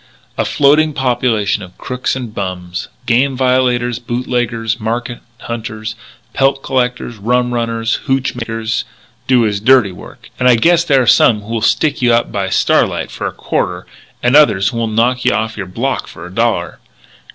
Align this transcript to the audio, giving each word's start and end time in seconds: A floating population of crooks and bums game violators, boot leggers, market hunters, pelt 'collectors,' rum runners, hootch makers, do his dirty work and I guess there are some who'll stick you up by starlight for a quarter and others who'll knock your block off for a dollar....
A 0.35 0.45
floating 0.45 0.93
population 0.93 1.61
of 1.61 1.77
crooks 1.77 2.15
and 2.15 2.33
bums 2.33 2.87
game 3.05 3.37
violators, 3.37 3.99
boot 3.99 4.25
leggers, 4.25 4.79
market 4.79 5.19
hunters, 5.41 5.93
pelt 6.33 6.63
'collectors,' 6.63 7.17
rum 7.17 7.53
runners, 7.53 7.99
hootch 8.07 8.33
makers, 8.33 8.83
do 9.27 9.43
his 9.43 9.59
dirty 9.59 9.91
work 9.91 10.31
and 10.39 10.49
I 10.49 10.55
guess 10.55 10.83
there 10.83 11.03
are 11.03 11.05
some 11.05 11.41
who'll 11.43 11.61
stick 11.61 12.01
you 12.01 12.11
up 12.15 12.31
by 12.31 12.49
starlight 12.49 13.11
for 13.11 13.27
a 13.27 13.31
quarter 13.31 13.85
and 14.23 14.35
others 14.35 14.69
who'll 14.69 14.87
knock 14.87 15.23
your 15.23 15.67
block 15.67 16.05
off 16.05 16.09
for 16.09 16.25
a 16.25 16.33
dollar.... 16.33 16.79